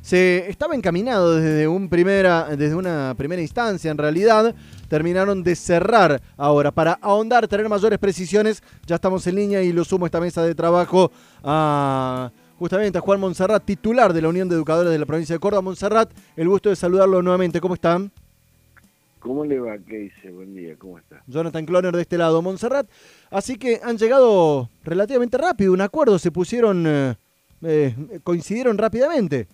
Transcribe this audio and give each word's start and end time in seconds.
Se 0.00 0.50
estaba 0.50 0.74
encaminado 0.74 1.36
desde, 1.36 1.68
un 1.68 1.88
primera, 1.88 2.56
desde 2.56 2.74
una 2.74 3.14
primera 3.16 3.40
instancia, 3.40 3.88
en 3.88 3.96
realidad, 3.96 4.52
terminaron 4.88 5.44
de 5.44 5.54
cerrar 5.54 6.20
ahora. 6.36 6.72
Para 6.72 6.94
ahondar, 6.94 7.46
tener 7.46 7.68
mayores 7.68 8.00
precisiones, 8.00 8.64
ya 8.84 8.96
estamos 8.96 9.24
en 9.28 9.36
línea 9.36 9.62
y 9.62 9.72
lo 9.72 9.84
sumo 9.84 10.06
a 10.06 10.08
esta 10.08 10.20
mesa 10.20 10.42
de 10.42 10.56
trabajo 10.56 11.12
a 11.44 12.32
justamente 12.58 12.98
a 12.98 13.00
Juan 13.00 13.20
Monserrat, 13.20 13.64
titular 13.64 14.12
de 14.12 14.22
la 14.22 14.28
Unión 14.28 14.48
de 14.48 14.56
Educadores 14.56 14.90
de 14.90 14.98
la 14.98 15.06
provincia 15.06 15.36
de 15.36 15.38
Córdoba. 15.38 15.62
Monserrat, 15.62 16.10
el 16.34 16.48
gusto 16.48 16.70
de 16.70 16.74
saludarlo 16.74 17.22
nuevamente. 17.22 17.60
¿Cómo 17.60 17.74
están? 17.74 18.10
¿Cómo 19.20 19.44
le 19.44 19.60
va? 19.60 19.78
¿Qué 19.78 19.98
dice? 19.98 20.32
Buen 20.32 20.52
día, 20.52 20.74
¿cómo 20.76 20.98
está? 20.98 21.22
Jonathan 21.28 21.64
Cloner 21.64 21.94
de 21.94 22.02
este 22.02 22.18
lado, 22.18 22.42
Monserrat. 22.42 22.88
Así 23.30 23.54
que 23.54 23.78
han 23.84 23.98
llegado 23.98 24.68
relativamente 24.82 25.38
rápido, 25.38 25.72
un 25.72 25.80
acuerdo, 25.80 26.18
se 26.18 26.32
pusieron... 26.32 26.84
Eh, 26.88 27.14
eh, 27.62 27.94
coincidieron 28.22 28.78
rápidamente, 28.78 29.48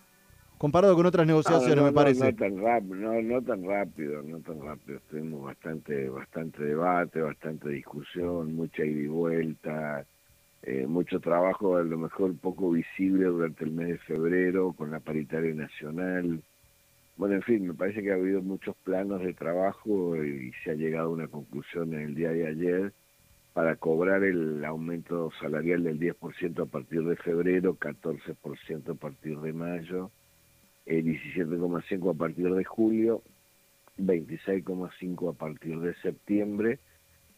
comparado 0.59 0.95
con 0.95 1.07
otras 1.07 1.27
negociaciones, 1.27 1.85
me 1.85 1.93
parece. 1.93 2.33
No, 2.33 2.37
tan 2.37 2.59
rápido, 2.59 2.95
no, 2.97 3.23
no 3.23 3.43
tan 3.43 3.65
rápido, 3.65 4.23
no 4.23 4.39
tan 4.41 4.61
rápido. 4.61 5.01
Tuvimos 5.11 5.45
bastante, 5.45 6.09
bastante 6.09 6.65
debate, 6.65 7.21
bastante 7.21 7.69
discusión, 7.71 8.55
mucha 8.55 8.85
ida 8.85 9.01
y 9.01 9.07
vuelta, 9.07 10.07
eh, 10.63 10.87
mucho 10.87 11.21
trabajo, 11.21 11.77
a 11.77 11.83
lo 11.83 11.99
mejor 11.99 12.37
poco 12.39 12.71
visible 12.71 13.27
durante 13.27 13.65
el 13.65 13.71
mes 13.71 13.89
de 13.89 13.99
febrero 13.99 14.73
con 14.73 14.91
la 14.91 15.01
paritaria 15.01 15.55
nacional. 15.55 16.43
Bueno, 17.17 17.37
en 17.37 17.43
fin, 17.43 17.67
me 17.67 17.75
parece 17.75 18.03
que 18.03 18.11
ha 18.11 18.15
habido 18.15 18.43
muchos 18.43 18.75
planos 18.83 19.23
de 19.23 19.35
trabajo 19.35 20.17
y 20.17 20.53
se 20.65 20.73
ha 20.73 20.75
llegado 20.75 21.09
a 21.09 21.13
una 21.13 21.29
conclusión 21.29 21.95
en 21.95 22.01
el 22.01 22.15
día 22.15 22.31
de 22.31 22.47
ayer 22.49 22.93
para 23.55 23.77
cobrar 23.77 24.25
el 24.25 24.65
aumento 24.65 25.31
salarial 25.41 25.85
del 25.85 26.01
10% 26.01 26.61
a 26.61 26.67
partir 26.67 27.05
de 27.05 27.17
febrero, 27.17 27.77
14% 27.79 28.91
a 28.91 28.95
partir 28.95 29.39
de 29.39 29.53
mayo, 29.53 30.11
17,5% 30.87 32.11
a 32.11 32.19
partir 32.19 32.53
de 32.53 32.65
julio, 32.65 33.23
26,5% 33.97 35.31
a 35.31 35.39
partir 35.39 35.79
de 35.79 35.95
septiembre 36.03 36.81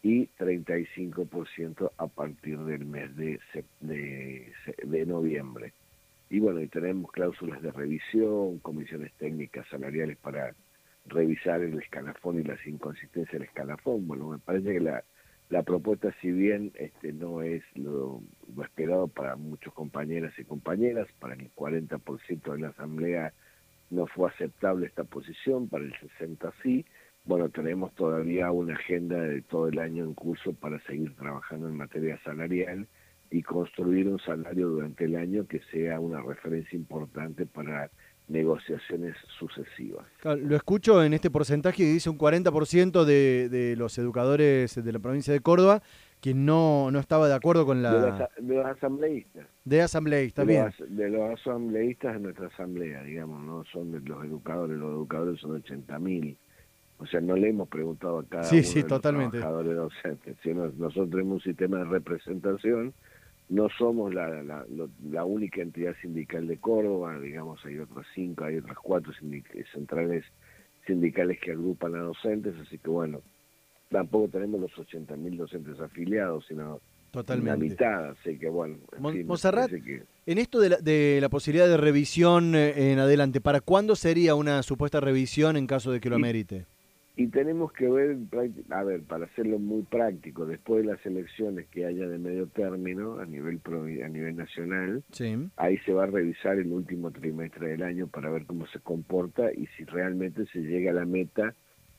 y 0.03 0.28
35% 0.39 1.92
a 1.98 2.06
partir 2.06 2.58
del 2.61 2.86
mes 2.86 3.14
de, 3.14 3.39
de, 3.80 4.53
de 4.84 5.06
noviembre. 5.06 5.75
Y 6.30 6.41
bueno, 6.41 6.62
y 6.62 6.69
tenemos 6.69 7.12
cláusulas 7.12 7.61
de 7.61 7.70
revisión, 7.73 8.58
comisiones 8.61 9.12
técnicas 9.19 9.69
salariales 9.69 10.17
para 10.17 10.55
revisar 11.05 11.61
el 11.61 11.78
escalafón 11.78 12.41
y 12.41 12.42
las 12.42 12.67
inconsistencias 12.67 13.33
del 13.33 13.42
escalafón. 13.42 14.08
Bueno, 14.08 14.30
me 14.30 14.39
parece 14.39 14.73
que 14.73 14.80
la 14.80 15.05
la 15.48 15.62
propuesta, 15.62 16.12
si 16.20 16.33
bien 16.33 16.72
este, 16.75 17.12
no 17.12 17.42
es 17.42 17.62
lo, 17.75 18.20
esperado 18.64 19.06
para 19.08 19.36
muchos 19.36 19.72
compañeras 19.75 20.33
y 20.39 20.44
compañeras, 20.44 21.06
para 21.20 21.34
el 21.34 21.52
40% 21.55 22.52
de 22.52 22.58
la 22.58 22.69
Asamblea 22.69 23.33
no 23.91 24.06
fue 24.08 24.28
aceptable 24.28 24.86
esta 24.86 25.05
posición, 25.05 25.69
para 25.69 25.84
el 25.84 25.92
60% 25.92 26.52
sí. 26.62 26.84
Bueno, 27.24 27.48
tenemos 27.48 27.92
todavía 27.94 28.50
una 28.50 28.74
agenda 28.74 29.20
de 29.20 29.42
todo 29.42 29.69
el 29.69 29.78
año 29.78 30.05
en 30.05 30.14
curso 30.14 30.52
para 30.52 30.80
seguir 30.80 31.14
trabajando 31.17 31.69
en 31.69 31.77
materia 31.77 32.19
salarial 32.24 32.89
y 33.30 33.42
construir 33.42 34.08
un 34.08 34.19
salario 34.20 34.69
durante 34.69 35.05
el 35.05 35.17
año 35.17 35.47
que 35.47 35.61
sea 35.72 35.98
una 35.98 36.22
referencia 36.22 36.77
importante 36.77 37.47
para 37.47 37.91
negociaciones 38.28 39.14
sucesivas. 39.38 40.05
lo 40.24 40.56
escucho 40.56 41.02
en 41.05 41.14
este 41.14 41.30
porcentaje 41.30 41.78
que 41.78 41.92
dice 41.92 42.10
un 42.10 42.19
40% 42.19 43.05
de, 43.05 43.48
de 43.48 43.77
los 43.77 43.96
educadores 43.98 44.74
de 44.74 44.92
la 44.92 44.98
provincia 44.98 45.33
de 45.33 45.41
Córdoba 45.41 45.83
que 46.20 46.34
no, 46.34 46.91
no 46.91 46.98
estaba 46.98 47.28
de 47.28 47.34
acuerdo 47.34 47.66
con 47.66 47.83
la... 47.83 48.28
De 48.38 48.55
los, 48.55 48.66
asambleístas. 48.66 49.46
De 49.64 49.83
asambleístas, 49.83 50.46
bien. 50.46 50.72
de 50.88 51.10
los 51.10 51.38
asambleístas 51.38 52.14
de 52.14 52.20
nuestra 52.20 52.46
asamblea, 52.48 53.02
digamos, 53.02 53.41
no 53.42 53.64
son 53.64 53.92
de 53.92 54.00
los 54.00 54.24
educadores, 54.24 54.77
los 54.77 54.90
educadores 54.90 55.40
son 55.40 55.62
80.000. 55.62 56.36
O 56.98 57.06
sea, 57.06 57.20
no 57.20 57.36
le 57.36 57.50
hemos 57.50 57.68
preguntado 57.68 58.20
a 58.20 58.24
cada 58.24 58.44
sí, 58.44 58.56
uno 58.56 58.64
sí, 58.64 58.83
de 58.83 58.88
totalmente. 58.88 59.36
los 59.36 59.42
trabajadores 59.42 59.77
docentes, 59.77 60.36
sino 60.42 60.67
nosotros 60.78 61.11
tenemos 61.11 61.34
un 61.34 61.40
sistema 61.42 61.78
de 61.78 61.84
representación 61.84 62.95
no 63.48 63.68
somos 63.79 64.12
la, 64.12 64.42
la, 64.42 65.24
única 65.24 65.62
entidad 65.62 65.95
sindical 66.02 66.46
de 66.46 66.58
Córdoba, 66.58 67.18
digamos, 67.20 67.64
hay 67.64 67.79
otras 67.79 68.07
cinco, 68.14 68.45
hay 68.45 68.57
otras 68.57 68.77
cuatro 68.79 69.12
centrales 69.73 70.24
sindicales 70.86 71.39
que 71.40 71.52
agrupan 71.52 71.95
a 71.95 72.01
docentes, 72.01 72.55
así 72.61 72.79
que 72.79 72.90
bueno, 72.90 73.20
tampoco 73.90 74.29
tenemos 74.29 74.61
los 74.61 74.73
80.000 74.73 75.36
docentes 75.36 75.80
afiliados, 75.80 76.45
sino 76.48 76.80
Totalmente. 77.11 77.51
la 77.51 77.57
mitad, 77.57 78.11
así 78.11 78.39
que 78.39 78.48
bueno. 78.48 78.79
En, 78.98 79.27
en 80.27 80.39
esto 80.39 80.61
de 80.61 80.68
la, 80.70 80.77
de 80.78 81.18
la, 81.20 81.28
posibilidad 81.28 81.68
de 81.68 81.77
revisión 81.77 82.55
eh, 82.55 82.92
en 82.92 82.98
adelante, 82.98 83.40
¿para 83.40 83.61
cuándo 83.61 83.96
sería 83.96 84.34
una 84.34 84.63
supuesta 84.63 85.01
revisión 85.01 85.57
en 85.57 85.67
caso 85.67 85.92
de 85.92 86.01
que 86.01 86.11
lo 86.11 86.17
amerite? 86.17 86.67
Y 87.18 87.28
tenemos 87.28 87.72
que 87.72 87.88
ver, 87.88 88.18
a 88.68 88.84
ver, 88.84 89.02
para 89.04 89.24
hacerlo 89.24 89.58
muy 89.58 89.82
práctico, 89.84 90.44
después 90.44 90.84
de 90.84 90.92
las 90.92 91.06
elecciones 91.06 91.66
que 91.68 91.86
haya 91.86 92.06
de 92.06 92.18
medio 92.18 92.46
término 92.48 93.18
a 93.18 93.24
nivel 93.24 93.58
a 94.04 94.08
nivel 94.08 94.36
nacional, 94.36 95.02
ahí 95.56 95.78
se 95.78 95.94
va 95.94 96.04
a 96.04 96.08
revisar 96.08 96.58
el 96.58 96.70
último 96.70 97.10
trimestre 97.10 97.68
del 97.68 97.82
año 97.82 98.06
para 98.06 98.28
ver 98.28 98.44
cómo 98.44 98.66
se 98.66 98.80
comporta 98.80 99.50
y 99.50 99.66
si 99.68 99.84
realmente 99.84 100.44
se 100.52 100.60
llega 100.60 100.90
a 100.90 100.94
la 100.94 101.06
meta 101.06 101.54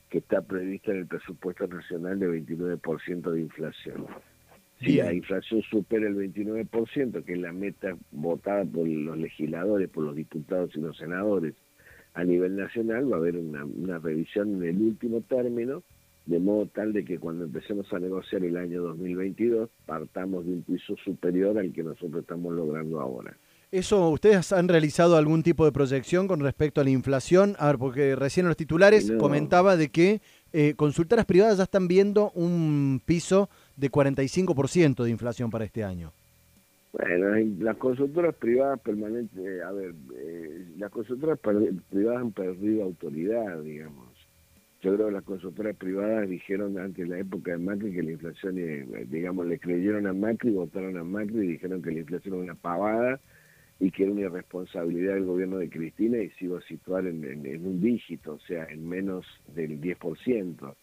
que 0.08 0.18
está 0.18 0.42
prevista 0.42 0.92
en 0.92 0.98
el 0.98 1.06
presupuesto 1.06 1.66
nacional 1.66 2.20
de 2.20 2.28
29% 2.28 3.30
de 3.32 3.40
inflación. 3.40 4.06
Si 4.80 4.98
la 4.98 5.12
inflación 5.12 5.62
supera 5.62 6.06
el 6.06 6.14
29%, 6.14 7.24
que 7.24 7.32
es 7.32 7.38
la 7.38 7.52
meta 7.52 7.96
votada 8.12 8.64
por 8.64 8.86
los 8.86 9.18
legisladores, 9.18 9.90
por 9.90 10.04
los 10.04 10.14
diputados 10.14 10.70
y 10.76 10.80
los 10.80 10.96
senadores, 10.96 11.54
a 12.18 12.24
nivel 12.24 12.56
nacional 12.56 13.10
va 13.10 13.16
a 13.16 13.20
haber 13.20 13.36
una, 13.36 13.98
revisión 13.98 14.56
en 14.56 14.70
el 14.70 14.82
último 14.82 15.20
término, 15.20 15.84
de 16.26 16.40
modo 16.40 16.66
tal 16.66 16.92
de 16.92 17.04
que 17.04 17.16
cuando 17.20 17.44
empecemos 17.44 17.92
a 17.92 18.00
negociar 18.00 18.42
el 18.42 18.56
año 18.56 18.82
2022 18.82 19.70
partamos 19.86 20.44
de 20.44 20.54
un 20.54 20.62
piso 20.62 20.96
superior 21.04 21.56
al 21.56 21.72
que 21.72 21.84
nosotros 21.84 22.22
estamos 22.22 22.52
logrando 22.52 23.00
ahora. 23.00 23.36
¿Eso 23.70 24.10
ustedes 24.10 24.52
han 24.52 24.66
realizado 24.66 25.16
algún 25.16 25.44
tipo 25.44 25.64
de 25.64 25.70
proyección 25.70 26.26
con 26.26 26.40
respecto 26.40 26.80
a 26.80 26.84
la 26.84 26.90
inflación? 26.90 27.54
A 27.60 27.68
ver, 27.68 27.78
porque 27.78 28.16
recién 28.16 28.46
en 28.46 28.48
los 28.48 28.56
titulares 28.56 29.12
comentaba 29.16 29.76
de 29.76 29.90
que 29.90 30.20
eh, 30.52 30.74
consultoras 30.74 31.24
privadas 31.24 31.58
ya 31.58 31.64
están 31.64 31.86
viendo 31.86 32.32
un 32.32 33.00
piso 33.04 33.48
de 33.76 33.92
45% 33.92 35.04
de 35.04 35.10
inflación 35.10 35.50
para 35.50 35.66
este 35.66 35.84
año. 35.84 36.12
Bueno, 36.92 37.34
las 37.60 37.76
consultoras 37.76 38.34
privadas 38.36 38.80
permanentes, 38.80 39.62
a 39.62 39.72
ver, 39.72 39.94
eh, 40.16 40.66
las 40.78 40.90
consultoras 40.90 41.38
privadas 41.38 42.22
han 42.22 42.32
perdido 42.32 42.84
autoridad, 42.84 43.60
digamos. 43.62 44.08
Yo 44.80 44.94
creo 44.94 45.08
que 45.08 45.12
las 45.12 45.24
consultoras 45.24 45.76
privadas 45.76 46.28
dijeron 46.28 46.78
antes 46.78 47.06
de 47.06 47.14
la 47.14 47.20
época 47.20 47.50
de 47.50 47.58
Macri 47.58 47.92
que 47.92 48.02
la 48.02 48.12
inflación, 48.12 48.58
eh, 48.58 49.06
digamos, 49.08 49.46
le 49.46 49.58
creyeron 49.58 50.06
a 50.06 50.14
Macri, 50.14 50.52
votaron 50.52 50.96
a 50.96 51.04
Macri 51.04 51.38
y 51.40 51.52
dijeron 51.52 51.82
que 51.82 51.90
la 51.90 51.98
inflación 51.98 52.34
era 52.34 52.44
una 52.44 52.54
pavada 52.54 53.20
y 53.80 53.90
que 53.90 54.04
era 54.04 54.12
una 54.12 54.22
irresponsabilidad 54.22 55.14
del 55.14 55.24
gobierno 55.24 55.58
de 55.58 55.68
Cristina 55.68 56.18
y 56.18 56.30
se 56.30 56.46
iba 56.46 56.58
a 56.58 56.62
situar 56.62 57.06
en, 57.06 57.22
en 57.24 57.66
un 57.66 57.80
dígito, 57.80 58.34
o 58.34 58.40
sea, 58.40 58.64
en 58.66 58.88
menos 58.88 59.26
del 59.54 59.80
10% 59.80 60.74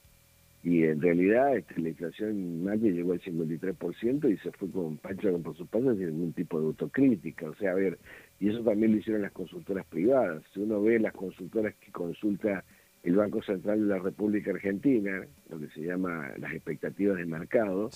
y 0.66 0.84
en 0.84 1.00
realidad 1.00 1.56
este, 1.56 1.80
la 1.80 1.90
inflación 1.90 2.64
Macri 2.64 2.92
llegó 2.92 3.14
al 3.14 3.22
53% 3.22 4.34
y 4.34 4.38
se 4.38 4.52
fue 4.54 4.68
con 4.72 4.98
Pancho 4.98 5.32
con 5.32 5.44
por 5.44 5.56
sus 5.56 5.68
pasos 5.68 5.96
sin 5.96 6.08
ningún 6.08 6.34
tipo 6.34 6.60
de 6.60 6.66
autocrítica. 6.66 7.48
O 7.48 7.54
sea, 7.54 7.72
a 7.72 7.76
ver, 7.76 8.00
y 8.40 8.50
eso 8.50 8.64
también 8.64 8.92
lo 8.92 8.98
hicieron 8.98 9.22
las 9.22 9.32
consultoras 9.32 9.86
privadas. 9.86 10.42
Si 10.52 10.62
uno 10.62 10.82
ve 10.82 11.00
las 11.00 11.14
consultoras 11.14 11.76
que 11.76 11.92
consulta 11.92 12.64
el 13.04 13.16
Banco 13.16 13.44
Central 13.44 13.80
de 13.82 13.86
la 13.86 14.00
República 14.00 14.50
Argentina, 14.50 15.28
lo 15.52 15.60
que 15.60 15.68
se 15.68 15.82
llama 15.82 16.32
las 16.40 16.52
expectativas 16.52 17.18
de 17.18 17.26
mercado, 17.28 17.92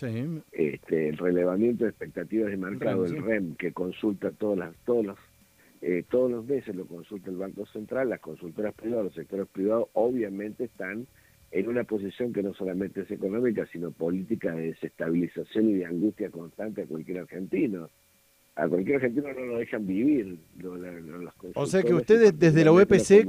este, 0.51 1.09
el 1.09 1.18
relevamiento 1.18 1.86
de 1.86 1.90
expectativas 1.90 2.51
de 2.51 2.57
mercado, 2.57 3.03
el 3.03 3.19
REM, 3.19 3.56
que 3.56 3.72
consulta 3.72 4.30
todas 4.30 4.59
las, 4.59 4.75
todos 4.86 5.07
los 5.07 5.18
eh, 5.81 6.03
todos 6.07 6.30
los 6.30 6.46
meses 6.46 6.75
lo 6.75 6.86
consulta 6.86 7.31
el 7.31 7.38
Banco 7.38 7.66
Central, 7.66 8.10
las 8.10 8.19
consultoras 8.19 8.75
privadas, 8.75 9.06
los 9.06 9.13
sectores 9.16 9.48
privados, 9.48 9.88
obviamente 9.94 10.66
están 10.66 11.07
en 11.51 11.68
una 11.68 11.84
posición 11.84 12.31
que 12.31 12.44
no 12.44 12.54
solamente 12.54 13.01
es 13.01 13.12
económica, 13.12 13.66
sino 13.72 13.92
política 13.92 14.54
de 14.54 14.68
desestabilización 14.68 15.69
y 15.69 15.74
de 15.75 15.86
angustia 15.86 16.30
constante 16.30 16.84
a 16.84 16.86
cualquier 16.86 17.19
argentino. 17.19 17.90
A 18.56 18.68
cualquier 18.68 18.98
argentino 18.98 19.34
no 19.34 19.46
lo 19.46 19.57
dejan 19.57 19.88
vivir. 19.88 20.38
o 21.56 21.66
sea 21.66 21.81
que 21.81 21.94
ustedes 21.94 22.38
desde 22.38 22.66
la 22.66 22.74
UPC 22.74 23.25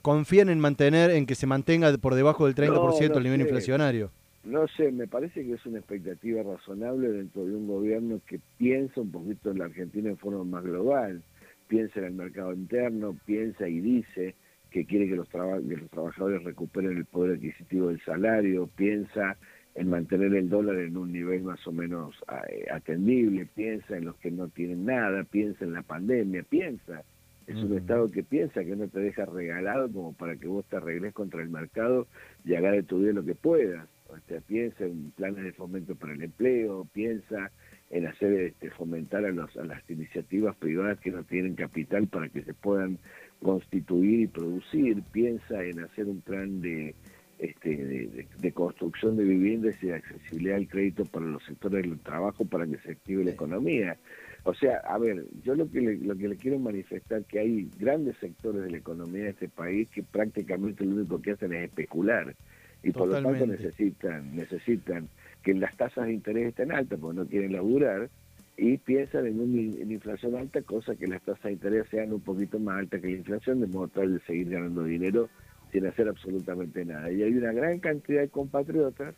confían 0.00 0.48
en 0.48 0.60
mantener, 0.60 1.10
en 1.10 1.26
que 1.26 1.34
se 1.34 1.46
mantenga 1.46 1.92
por 1.98 2.14
debajo 2.14 2.46
del 2.46 2.54
30% 2.54 3.16
el 3.16 3.22
nivel 3.22 3.40
inflacionario. 3.40 4.10
No 4.44 4.68
sé, 4.68 4.92
me 4.92 5.08
parece 5.08 5.44
que 5.44 5.54
es 5.54 5.66
una 5.66 5.78
expectativa 5.78 6.42
razonable 6.42 7.10
dentro 7.10 7.46
de 7.46 7.56
un 7.56 7.66
gobierno 7.66 8.20
que 8.26 8.40
piensa 8.58 9.00
un 9.00 9.10
poquito 9.10 9.50
en 9.50 9.58
la 9.58 9.64
Argentina 9.64 10.10
en 10.10 10.18
forma 10.18 10.44
más 10.44 10.62
global, 10.62 11.22
piensa 11.66 12.00
en 12.00 12.06
el 12.06 12.12
mercado 12.12 12.52
interno, 12.52 13.16
piensa 13.24 13.66
y 13.66 13.80
dice 13.80 14.34
que 14.74 14.84
quiere 14.86 15.06
que 15.06 15.14
los, 15.14 15.28
los 15.32 15.90
trabajadores 15.90 16.42
recuperen 16.42 16.96
el 16.96 17.04
poder 17.04 17.36
adquisitivo 17.36 17.90
del 17.90 18.00
salario, 18.00 18.68
piensa 18.74 19.36
en 19.76 19.88
mantener 19.88 20.34
el 20.34 20.48
dólar 20.48 20.78
en 20.78 20.96
un 20.96 21.12
nivel 21.12 21.44
más 21.44 21.64
o 21.68 21.70
menos 21.70 22.16
eh, 22.50 22.66
atendible, 22.72 23.46
piensa 23.54 23.96
en 23.96 24.06
los 24.06 24.16
que 24.16 24.32
no 24.32 24.48
tienen 24.48 24.84
nada, 24.84 25.22
piensa 25.22 25.64
en 25.64 25.74
la 25.74 25.82
pandemia, 25.82 26.42
piensa 26.42 27.04
Es 27.46 27.54
un 27.54 27.78
Estado 27.78 28.10
que 28.10 28.24
piensa 28.24 28.64
que 28.64 28.74
no 28.74 28.88
te 28.88 28.98
deja 28.98 29.26
regalado 29.26 29.92
como 29.92 30.12
para 30.12 30.34
que 30.34 30.48
vos 30.48 30.64
te 30.68 30.76
arregles 30.76 31.14
contra 31.14 31.40
el 31.40 31.50
mercado 31.50 32.08
y 32.44 32.56
hagas 32.56 32.72
de 32.72 32.82
tu 32.82 32.98
vida 32.98 33.12
lo 33.12 33.24
que 33.24 33.36
puedas. 33.36 33.86
O 34.08 34.18
sea, 34.26 34.40
piensa 34.40 34.84
en 34.84 35.12
planes 35.12 35.44
de 35.44 35.52
fomento 35.52 35.94
para 35.94 36.14
el 36.14 36.22
empleo, 36.24 36.88
piensa 36.92 37.52
en 37.90 38.08
hacer 38.08 38.32
este, 38.32 38.70
fomentar 38.70 39.24
a, 39.24 39.30
los, 39.30 39.56
a 39.56 39.64
las 39.64 39.88
iniciativas 39.88 40.56
privadas 40.56 40.98
que 40.98 41.12
no 41.12 41.22
tienen 41.22 41.54
capital 41.54 42.08
para 42.08 42.28
que 42.28 42.42
se 42.42 42.54
puedan 42.54 42.98
constituir 43.42 44.20
y 44.20 44.26
producir, 44.26 45.02
piensa 45.12 45.62
en 45.64 45.80
hacer 45.80 46.06
un 46.06 46.20
plan 46.20 46.60
de, 46.60 46.94
este, 47.38 48.26
de, 48.38 48.52
construcción 48.52 49.16
de 49.16 49.24
viviendas 49.24 49.74
y 49.82 49.88
de 49.88 49.94
accesibilidad 49.94 50.56
al 50.56 50.68
crédito 50.68 51.04
para 51.04 51.26
los 51.26 51.44
sectores 51.44 51.82
del 51.82 51.98
trabajo 52.00 52.44
para 52.44 52.66
que 52.66 52.78
se 52.78 52.92
active 52.92 53.24
la 53.24 53.32
economía. 53.32 53.96
O 54.44 54.54
sea, 54.54 54.78
a 54.78 54.98
ver, 54.98 55.24
yo 55.42 55.54
lo 55.54 55.70
que 55.70 55.80
le, 55.80 55.96
lo 55.98 56.16
que 56.16 56.28
le 56.28 56.36
quiero 56.36 56.58
manifestar 56.58 57.24
que 57.24 57.40
hay 57.40 57.68
grandes 57.78 58.16
sectores 58.18 58.62
de 58.62 58.70
la 58.70 58.76
economía 58.76 59.24
de 59.24 59.30
este 59.30 59.48
país 59.48 59.88
que 59.88 60.02
prácticamente 60.02 60.84
lo 60.84 60.96
único 60.96 61.20
que 61.20 61.32
hacen 61.32 61.52
es 61.54 61.64
especular 61.64 62.34
y 62.84 62.90
por 62.92 63.08
lo 63.08 63.22
tanto 63.22 63.46
necesitan 63.46 64.36
necesitan 64.36 65.08
que 65.42 65.54
las 65.54 65.74
tasas 65.76 66.06
de 66.06 66.12
interés 66.12 66.48
estén 66.48 66.70
altas 66.70 66.98
porque 67.00 67.16
no 67.16 67.26
quieren 67.26 67.52
laburar 67.52 68.10
y 68.56 68.78
piensan 68.78 69.26
en 69.26 69.40
una 69.40 69.92
inflación 69.92 70.36
alta, 70.36 70.62
cosa 70.62 70.94
que 70.94 71.06
las 71.06 71.22
tasas 71.22 71.44
de 71.44 71.52
interés 71.52 71.86
sean 71.90 72.12
un 72.12 72.20
poquito 72.20 72.58
más 72.58 72.78
altas 72.78 73.00
que 73.00 73.08
la 73.08 73.16
inflación, 73.16 73.60
de 73.60 73.66
modo 73.66 73.88
tal 73.88 74.14
de 74.14 74.24
seguir 74.24 74.50
ganando 74.50 74.84
dinero 74.84 75.28
sin 75.72 75.86
hacer 75.86 76.08
absolutamente 76.08 76.84
nada. 76.84 77.10
Y 77.10 77.22
hay 77.22 77.32
una 77.32 77.52
gran 77.52 77.80
cantidad 77.80 78.20
de 78.20 78.28
compatriotas 78.28 79.14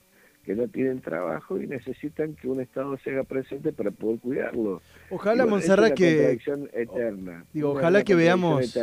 que 0.46 0.54
no 0.54 0.68
tienen 0.68 1.00
trabajo 1.00 1.60
y 1.60 1.66
necesitan 1.66 2.34
que 2.34 2.48
un 2.48 2.60
Estado 2.60 2.96
se 2.98 3.10
haga 3.10 3.24
presente 3.24 3.72
para 3.72 3.90
poder 3.90 4.20
cuidarlo. 4.20 4.80
Ojalá, 5.10 5.44
Monserrat, 5.44 5.92
que... 5.92 6.38
Eterna, 6.72 7.44
digo, 7.52 7.72
ojalá 7.72 8.04
que 8.04 8.14
veamos, 8.14 8.78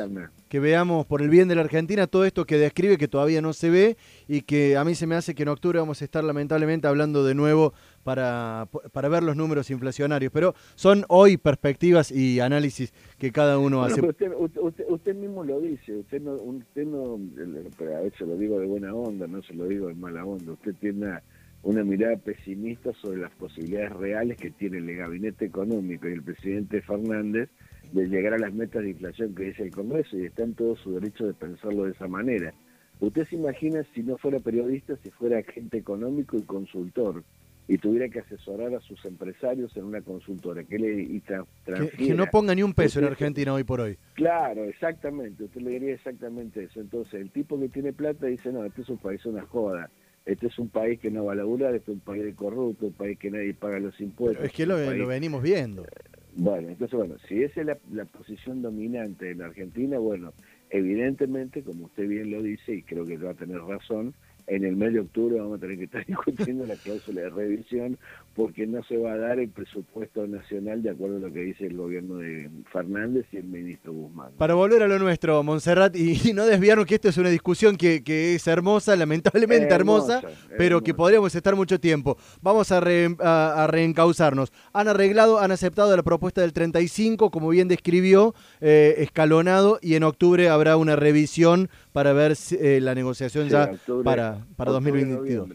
que 0.53 0.59
veamos 0.59 1.07
por 1.07 1.23
el 1.23 1.31
bien 1.31 1.47
de 1.47 1.55
la 1.55 1.61
Argentina 1.61 2.05
todo 2.05 2.25
esto 2.25 2.45
que 2.45 2.59
describe 2.59 2.99
que 2.99 3.07
todavía 3.07 3.41
no 3.41 3.53
se 3.53 3.71
ve 3.71 3.97
y 4.27 4.41
que 4.41 4.77
a 4.77 4.83
mí 4.83 4.93
se 4.93 5.07
me 5.07 5.15
hace 5.15 5.33
que 5.33 5.41
en 5.41 5.49
octubre 5.49 5.79
vamos 5.79 5.99
a 5.99 6.05
estar 6.05 6.23
lamentablemente 6.23 6.85
hablando 6.85 7.25
de 7.25 7.33
nuevo 7.33 7.73
para, 8.03 8.67
para 8.91 9.09
ver 9.09 9.23
los 9.23 9.35
números 9.35 9.71
inflacionarios. 9.71 10.31
Pero 10.31 10.53
son 10.75 11.05
hoy 11.09 11.37
perspectivas 11.37 12.11
y 12.11 12.39
análisis 12.39 12.93
que 13.17 13.31
cada 13.31 13.57
uno 13.57 13.83
hace. 13.83 14.05
Usted, 14.05 14.31
usted, 14.37 14.85
usted, 14.89 15.15
mismo 15.15 15.43
lo 15.43 15.59
dice, 15.59 15.95
usted 15.95 16.21
no, 16.21 16.33
usted 16.33 16.85
no, 16.85 17.15
a 17.15 18.01
veces 18.01 18.21
lo 18.27 18.37
digo 18.37 18.59
de 18.59 18.67
buena 18.67 18.93
onda, 18.93 19.25
no 19.25 19.41
se 19.41 19.55
lo 19.55 19.65
digo 19.65 19.87
de 19.87 19.95
mala 19.95 20.23
onda, 20.23 20.51
usted 20.51 20.75
tiene 20.79 20.99
una 20.99 21.23
una 21.63 21.81
mirada 21.83 22.17
pesimista 22.17 22.91
sobre 23.01 23.21
las 23.21 23.31
posibilidades 23.31 23.93
reales 23.93 24.37
que 24.37 24.51
tiene 24.51 24.79
el 24.79 24.97
gabinete 24.97 25.45
económico 25.45 26.09
y 26.09 26.11
el 26.11 26.21
presidente 26.21 26.81
Fernández 26.81 27.49
de 27.93 28.07
llegar 28.07 28.33
a 28.33 28.39
las 28.39 28.53
metas 28.53 28.81
de 28.81 28.89
inflación 28.89 29.35
que 29.35 29.43
dice 29.43 29.63
el 29.63 29.71
Congreso 29.71 30.17
y 30.17 30.25
está 30.25 30.43
en 30.43 30.55
todo 30.55 30.75
su 30.75 30.93
derecho 30.93 31.27
de 31.27 31.33
pensarlo 31.33 31.85
de 31.85 31.91
esa 31.91 32.07
manera. 32.07 32.53
Usted 32.99 33.27
se 33.27 33.35
imagina 33.35 33.83
si 33.93 34.01
no 34.01 34.17
fuera 34.17 34.39
periodista, 34.39 34.95
si 35.03 35.11
fuera 35.11 35.39
agente 35.39 35.77
económico 35.77 36.37
y 36.37 36.41
consultor 36.41 37.23
y 37.67 37.77
tuviera 37.77 38.09
que 38.09 38.19
asesorar 38.19 38.73
a 38.73 38.81
sus 38.81 39.05
empresarios 39.05 39.75
en 39.77 39.85
una 39.85 40.01
consultora 40.01 40.63
que 40.63 40.77
le 40.77 41.01
y 41.01 41.21
que, 41.21 42.13
no 42.13 42.25
ponga 42.27 42.53
ni 42.55 42.63
un 42.63 42.73
peso 42.73 42.99
en 42.99 43.05
Argentina 43.05 43.53
hoy 43.53 43.63
por 43.63 43.79
hoy. 43.79 43.97
Claro, 44.15 44.65
exactamente, 44.65 45.43
usted 45.43 45.61
le 45.61 45.71
diría 45.71 45.93
exactamente 45.93 46.63
eso. 46.63 46.81
Entonces, 46.81 47.21
el 47.21 47.29
tipo 47.31 47.59
que 47.59 47.69
tiene 47.69 47.93
plata 47.93 48.25
dice, 48.25 48.51
no, 48.51 48.65
este 48.65 48.81
es 48.81 48.89
un 48.89 48.97
país 48.97 49.25
una 49.25 49.43
joda 49.43 49.89
este 50.25 50.47
es 50.47 50.57
un 50.57 50.69
país 50.69 50.99
que 50.99 51.11
no 51.11 51.25
va 51.25 51.33
a 51.33 51.35
laburar, 51.35 51.75
este 51.75 51.91
es 51.91 51.95
un 51.95 52.01
país 52.01 52.23
de 52.23 52.33
corrupto, 52.33 52.87
un 52.87 52.93
país 52.93 53.19
que 53.19 53.29
nadie 53.29 53.53
paga 53.53 53.79
los 53.79 53.99
impuestos. 53.99 54.45
es 54.45 54.53
que 54.53 54.65
lo, 54.65 54.77
venimos 55.05 55.43
viendo. 55.43 55.85
Bueno, 56.35 56.69
entonces, 56.69 56.97
bueno, 56.97 57.15
si 57.27 57.43
esa 57.43 57.61
es 57.61 57.67
la, 57.67 57.77
la, 57.91 58.05
posición 58.05 58.61
dominante 58.63 59.29
en 59.29 59.41
Argentina, 59.41 59.99
bueno, 59.99 60.33
evidentemente, 60.71 61.63
como 61.63 61.85
usted 61.85 62.07
bien 62.07 62.31
lo 62.31 62.41
dice, 62.41 62.73
y 62.73 62.83
creo 62.83 63.05
que 63.05 63.17
va 63.17 63.31
a 63.31 63.35
tener 63.35 63.61
razón, 63.61 64.15
en 64.47 64.65
el 64.65 64.75
mes 64.75 64.93
de 64.93 64.99
octubre 64.99 65.39
vamos 65.39 65.57
a 65.57 65.61
tener 65.61 65.77
que 65.77 65.85
estar 65.85 66.05
discutiendo 66.07 66.65
la 66.65 66.75
cláusula 66.75 67.21
de 67.21 67.29
revisión 67.29 67.97
porque 68.35 68.65
no 68.65 68.83
se 68.83 68.97
va 68.97 69.13
a 69.13 69.17
dar 69.17 69.39
el 69.39 69.49
presupuesto 69.49 70.25
nacional 70.25 70.81
de 70.81 70.89
acuerdo 70.89 71.17
a 71.17 71.19
lo 71.19 71.31
que 71.31 71.41
dice 71.41 71.67
el 71.67 71.77
gobierno 71.77 72.15
de 72.15 72.49
Fernández 72.71 73.25
y 73.31 73.37
el 73.37 73.43
ministro 73.43 73.93
Guzmán. 73.93 74.31
Para 74.37 74.55
volver 74.55 74.81
a 74.81 74.87
lo 74.87 74.97
nuestro, 74.97 75.43
Montserrat, 75.43 75.95
y, 75.95 76.33
no 76.33 76.45
desviarnos 76.45 76.87
que 76.87 76.95
esto 76.95 77.09
es 77.09 77.17
una 77.17 77.29
discusión 77.29 77.77
que, 77.77 78.01
es 78.35 78.47
hermosa, 78.47 78.95
lamentablemente 78.95 79.73
hermosa, 79.73 80.21
pero 80.57 80.81
que 80.81 80.93
podríamos 80.93 81.35
estar 81.35 81.55
mucho 81.55 81.79
tiempo. 81.79 82.17
Vamos 82.41 82.71
a, 82.71 82.77
a, 82.79 83.67
reencauzarnos. 83.67 84.51
Han 84.73 84.87
arreglado, 84.87 85.39
han 85.39 85.51
aceptado 85.51 85.95
la 85.95 86.03
propuesta 86.03 86.41
del 86.41 86.53
35, 86.53 87.29
como 87.29 87.49
bien 87.49 87.67
describió, 87.67 88.33
eh, 88.61 88.95
escalonado, 88.97 89.77
y 89.81 89.93
en 89.93 90.03
octubre 90.03 90.49
habrá 90.49 90.75
una 90.77 90.95
revisión 90.95 91.69
para 91.91 92.13
ver 92.13 92.35
eh, 92.59 92.79
la 92.81 92.95
negociación 92.95 93.47
ya 93.49 93.71
para 94.03 94.32
para, 94.55 94.71
2022. 94.71 95.49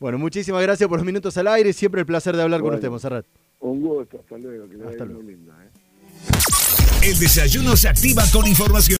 Bueno, 0.00 0.18
muchísimas 0.18 0.62
gracias 0.62 0.88
por 0.88 0.98
los 0.98 1.06
minutos 1.06 1.36
al 1.36 1.48
aire. 1.48 1.72
Siempre 1.72 2.00
el 2.00 2.06
placer 2.06 2.36
de 2.36 2.42
hablar 2.42 2.60
con 2.60 2.74
usted, 2.74 2.90
Monserrat. 2.90 3.26
Un 3.60 3.80
gusto, 3.80 4.20
hasta 4.20 4.38
luego. 4.38 4.68
Que 4.68 4.84
hasta 4.84 5.04
luego. 5.04 5.22
Lindo, 5.22 5.52
¿eh? 5.52 5.70
El 7.02 7.18
desayuno 7.18 7.76
se 7.76 7.88
activa 7.88 8.22
con 8.32 8.46
información. 8.46 8.90